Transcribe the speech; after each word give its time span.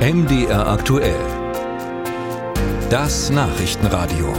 MDR 0.00 0.66
aktuell. 0.66 1.20
Das 2.88 3.28
Nachrichtenradio. 3.28 4.32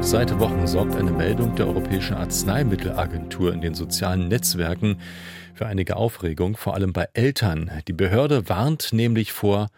Seit 0.00 0.38
Wochen 0.38 0.66
sorgt 0.66 0.96
eine 0.96 1.10
Meldung 1.10 1.54
der 1.54 1.66
Europäischen 1.66 2.14
Arzneimittelagentur 2.14 3.52
in 3.52 3.60
den 3.60 3.74
sozialen 3.74 4.28
Netzwerken 4.28 5.02
für 5.52 5.66
einige 5.66 5.96
Aufregung, 5.96 6.56
vor 6.56 6.72
allem 6.72 6.94
bei 6.94 7.08
Eltern. 7.12 7.70
Die 7.88 7.92
Behörde 7.92 8.48
warnt 8.48 8.94
nämlich 8.94 9.32
vor 9.32 9.68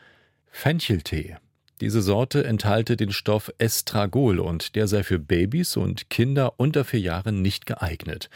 Fencheltee. 0.48 1.38
Diese 1.82 2.00
Sorte 2.00 2.44
enthalte 2.44 2.96
den 2.96 3.12
Stoff 3.12 3.52
Estragol 3.58 4.38
und 4.38 4.76
der 4.76 4.88
sei 4.88 5.02
für 5.02 5.18
Babys 5.18 5.76
und 5.76 6.08
Kinder 6.08 6.54
unter 6.56 6.84
vier 6.84 7.00
Jahren 7.00 7.42
nicht 7.42 7.66
geeignet. 7.66 8.30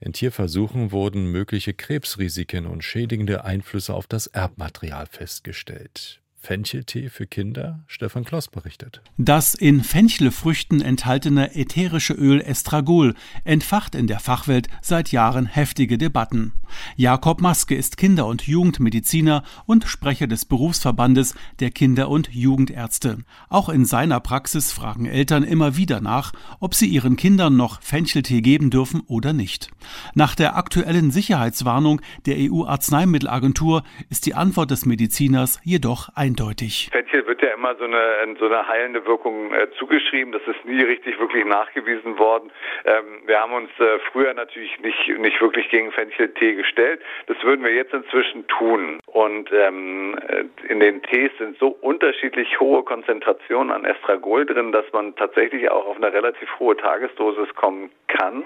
In 0.00 0.14
Tierversuchen 0.14 0.90
wurden 0.90 1.30
mögliche 1.30 1.74
Krebsrisiken 1.74 2.64
und 2.64 2.82
schädigende 2.82 3.44
Einflüsse 3.44 3.92
auf 3.92 4.06
das 4.06 4.26
Erbmaterial 4.26 5.04
festgestellt. 5.04 6.22
Fencheltee 6.40 7.10
für 7.10 7.26
Kinder? 7.26 7.80
Stefan 7.88 8.24
Kloss 8.24 8.48
berichtet. 8.48 9.02
Das 9.18 9.54
in 9.54 9.82
Fenchelfrüchten 9.82 10.80
enthaltene 10.80 11.54
ätherische 11.54 12.14
Öl 12.14 12.40
Estragol 12.40 13.14
entfacht 13.44 13.94
in 13.94 14.06
der 14.06 14.20
Fachwelt 14.20 14.68
seit 14.80 15.12
Jahren 15.12 15.44
heftige 15.44 15.98
Debatten. 15.98 16.52
Jakob 16.96 17.40
Maske 17.40 17.74
ist 17.74 17.96
Kinder- 17.96 18.26
und 18.26 18.46
Jugendmediziner 18.46 19.42
und 19.66 19.84
Sprecher 19.84 20.28
des 20.28 20.44
Berufsverbandes 20.44 21.34
der 21.60 21.70
Kinder- 21.70 22.08
und 22.08 22.32
Jugendärzte. 22.32 23.18
Auch 23.50 23.68
in 23.68 23.84
seiner 23.84 24.20
Praxis 24.20 24.72
fragen 24.72 25.06
Eltern 25.06 25.42
immer 25.42 25.76
wieder 25.76 26.00
nach, 26.00 26.32
ob 26.60 26.74
sie 26.74 26.86
ihren 26.86 27.16
Kindern 27.16 27.56
noch 27.56 27.82
Fencheltee 27.82 28.42
geben 28.42 28.70
dürfen 28.70 29.02
oder 29.08 29.32
nicht. 29.32 29.70
Nach 30.14 30.36
der 30.36 30.56
aktuellen 30.56 31.10
Sicherheitswarnung 31.10 32.00
der 32.26 32.36
EU-Arzneimittelagentur 32.38 33.82
ist 34.08 34.26
die 34.26 34.34
Antwort 34.34 34.70
des 34.70 34.86
Mediziners 34.86 35.60
jedoch 35.64 36.10
ein 36.14 36.28
eindeutig. 36.28 36.88
Fenchel 36.92 37.26
wird 37.26 37.42
ja 37.42 37.54
immer 37.54 37.74
so 37.76 37.84
eine, 37.84 38.36
so 38.38 38.46
eine 38.46 38.66
heilende 38.66 39.04
Wirkung 39.06 39.52
äh, 39.52 39.68
zugeschrieben. 39.78 40.32
Das 40.32 40.42
ist 40.46 40.64
nie 40.64 40.82
richtig 40.82 41.18
wirklich 41.18 41.44
nachgewiesen 41.44 42.18
worden. 42.18 42.50
Ähm, 42.84 43.22
wir 43.26 43.40
haben 43.40 43.52
uns 43.52 43.70
äh, 43.78 43.98
früher 44.12 44.34
natürlich 44.34 44.78
nicht, 44.80 45.08
nicht 45.18 45.40
wirklich 45.40 45.68
gegen 45.70 45.90
Fencheltee 45.92 46.54
gestellt. 46.58 47.00
Das 47.26 47.36
würden 47.42 47.64
wir 47.64 47.72
jetzt 47.72 47.94
inzwischen 47.94 48.46
tun. 48.48 49.00
Und 49.06 49.50
ähm, 49.52 50.18
äh, 50.28 50.44
in 50.70 50.80
den 50.80 51.02
Tees 51.02 51.30
sind 51.38 51.56
so 51.58 51.68
unterschiedlich 51.68 52.60
hohe 52.60 52.82
Konzentrationen 52.82 53.72
an 53.72 53.84
Estragol 53.84 54.44
drin, 54.44 54.72
dass 54.72 54.84
man 54.92 55.16
tatsächlich 55.16 55.70
auch 55.70 55.86
auf 55.86 55.96
eine 55.96 56.12
relativ 56.12 56.48
hohe 56.58 56.76
Tagesdosis 56.76 57.54
kommen 57.54 57.90
kann 58.08 58.44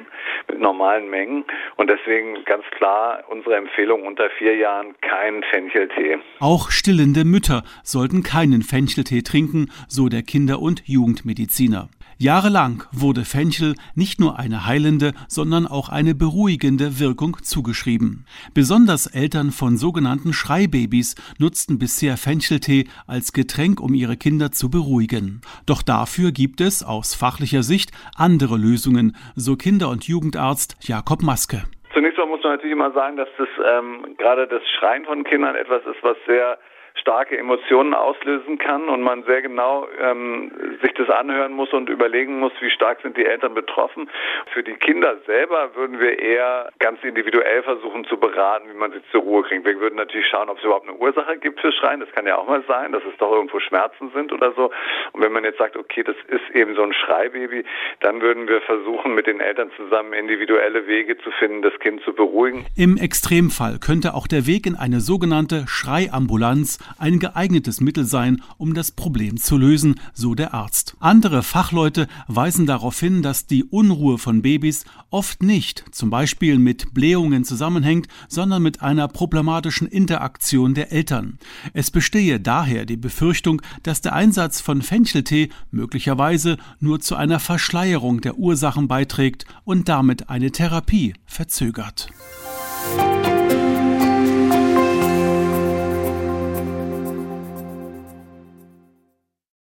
mit 0.48 0.60
normalen 0.60 1.08
Mengen. 1.08 1.44
Und 1.77 1.88
deswegen 1.88 2.44
ganz 2.44 2.64
klar 2.77 3.24
unsere 3.28 3.56
Empfehlung 3.56 4.06
unter 4.06 4.28
vier 4.38 4.56
Jahren 4.56 4.94
keinen 5.00 5.42
Fencheltee. 5.44 6.19
Auch 6.41 6.70
stillende 6.70 7.24
Mütter 7.24 7.62
sollten 7.82 8.22
keinen 8.22 8.62
Fencheltee 8.62 9.22
trinken, 9.22 9.70
so 9.88 10.08
der 10.08 10.22
Kinder- 10.22 10.60
und 10.60 10.86
Jugendmediziner. 10.86 11.88
Jahrelang 12.23 12.84
wurde 12.92 13.25
Fenchel 13.25 13.75
nicht 13.97 14.20
nur 14.20 14.39
eine 14.39 14.65
heilende, 14.65 15.11
sondern 15.27 15.67
auch 15.67 15.89
eine 15.89 16.15
beruhigende 16.15 17.01
Wirkung 17.01 17.39
zugeschrieben. 17.42 18.27
Besonders 18.55 19.12
Eltern 19.12 19.51
von 19.51 19.77
sogenannten 19.77 20.33
Schreibabys 20.33 21.17
nutzten 21.41 21.81
bisher 21.81 22.17
Fencheltee 22.17 22.84
als 23.09 23.33
Getränk, 23.33 23.81
um 23.81 23.93
ihre 23.93 24.17
Kinder 24.17 24.53
zu 24.53 24.70
beruhigen. 24.70 25.41
Doch 25.67 25.83
dafür 25.83 26.31
gibt 26.31 26.61
es 26.61 26.87
aus 26.87 27.17
fachlicher 27.17 27.65
Sicht 27.65 27.91
andere 28.17 28.56
Lösungen, 28.56 29.17
so 29.34 29.56
Kinder- 29.56 29.89
und 29.89 30.06
Jugendarzt 30.06 30.77
Jakob 30.87 31.25
Maske. 31.25 31.65
Zunächst 31.93 32.19
mal 32.19 32.27
muss 32.27 32.45
man 32.45 32.53
natürlich 32.53 32.78
immer 32.78 32.93
sagen, 32.93 33.17
dass 33.17 33.31
das 33.37 33.48
ähm, 33.67 34.15
gerade 34.17 34.47
das 34.47 34.62
Schreien 34.78 35.05
von 35.06 35.25
Kindern 35.25 35.56
etwas 35.56 35.83
ist, 35.87 36.00
was 36.05 36.17
sehr 36.28 36.56
starke 36.94 37.36
Emotionen 37.36 37.94
auslösen 37.94 38.58
kann 38.58 38.88
und 38.88 39.02
man 39.02 39.24
sehr 39.24 39.42
genau 39.42 39.86
ähm, 40.00 40.52
sich 40.82 40.92
das 40.94 41.08
anhören 41.10 41.53
muss 41.53 41.72
und 41.72 41.88
überlegen 41.88 42.38
muss, 42.38 42.53
wie 42.60 42.70
stark 42.70 43.00
sind 43.03 43.16
die 43.16 43.25
Eltern 43.25 43.54
betroffen. 43.54 44.08
Für 44.53 44.62
die 44.62 44.75
Kinder 44.75 45.16
selber 45.26 45.75
würden 45.75 45.98
wir 46.00 46.19
eher 46.19 46.70
ganz 46.78 47.02
individuell 47.02 47.62
versuchen 47.62 48.04
zu 48.04 48.16
beraten, 48.16 48.69
wie 48.70 48.76
man 48.76 48.92
sie 48.92 49.02
zur 49.10 49.22
Ruhe 49.22 49.42
kriegt. 49.42 49.64
Wir 49.64 49.81
würden 49.81 49.97
natürlich 49.97 50.26
schauen, 50.28 50.48
ob 50.48 50.58
es 50.58 50.64
überhaupt 50.64 50.88
eine 50.88 50.97
Ursache 50.97 51.38
gibt 51.38 51.60
für 51.60 51.72
Schreien. 51.72 52.00
Das 52.00 52.12
kann 52.12 52.26
ja 52.26 52.36
auch 52.36 52.47
mal 52.47 52.62
sein, 52.69 52.92
dass 52.92 53.02
es 53.10 53.16
doch 53.19 53.32
irgendwo 53.32 53.58
Schmerzen 53.60 54.10
sind 54.14 54.32
oder 54.32 54.52
so. 54.52 54.70
Und 55.12 55.22
wenn 55.22 55.32
man 55.32 55.44
jetzt 55.44 55.58
sagt, 55.58 55.76
okay, 55.76 56.02
das 56.02 56.16
ist 56.28 56.54
eben 56.54 56.75
so 56.75 56.82
ein 56.82 56.92
Schreibaby, 56.92 57.64
dann 58.00 58.20
würden 58.20 58.48
wir 58.48 58.60
versuchen, 58.62 59.14
mit 59.14 59.26
den 59.26 59.41
Eltern 59.41 59.70
zusammen 59.76 60.12
individuelle 60.12 60.86
Wege 60.86 61.16
zu 61.19 61.31
finden, 61.32 61.62
das 61.62 61.78
Kind 61.81 62.02
zu 62.02 62.12
beruhigen. 62.12 62.66
Im 62.76 62.97
Extremfall 62.97 63.78
könnte 63.78 64.14
auch 64.14 64.26
der 64.26 64.47
Weg 64.47 64.66
in 64.66 64.76
eine 64.76 65.00
sogenannte 65.00 65.64
Schreiambulanz 65.66 66.81
ein 66.98 67.19
geeignetes 67.19 67.81
Mittel 67.81 68.04
sein, 68.04 68.43
um 68.59 68.75
das 68.75 68.91
Problem 68.91 69.37
zu 69.37 69.56
lösen, 69.56 69.97
so 70.15 70.34
der 70.34 70.54
Arzt. 70.54 70.97
Andere 71.00 71.43
Fachleute 71.43 72.09
weisen 72.28 72.66
darauf 72.66 72.98
hin, 72.98 73.22
dass 73.22 73.47
die 73.47 73.65
Unruhe 73.65 74.19
von 74.19 74.43
Babys 74.43 74.84
oft 75.10 75.43
nicht 75.43 75.84
zum 75.93 76.10
Beispiel 76.10 76.59
mit 76.59 76.94
Blähungen 76.94 77.44
zusammenhängt, 77.44 78.09
sondern 78.28 78.62
mit 78.62 78.82
einer 78.82 79.09
problematischen 79.09 79.87
Interaktion 79.87 80.75
der 80.75 80.93
Eltern. 80.93 81.38
Es 81.72 81.91
bestehe 81.91 82.41
daher 82.41 82.87
die 82.87 82.97
Befürchtung, 82.97 83.62
dass 83.82 84.00
der 84.00 84.14
Einsatz 84.14 84.60
von 84.60 84.82
Fencheltee 84.82 85.50
möglicherweise 85.70 86.56
nur 86.81 87.00
zu 87.00 87.16
einer 87.16 87.41
Verschleierung 87.41 88.20
der 88.20 88.38
Ursachen 88.38 88.88
beiträgt 88.88 89.47
und 89.64 89.88
damit 89.88 90.28
eine 90.28 90.50
Therapie 90.50 91.14
verzögert. 91.26 92.09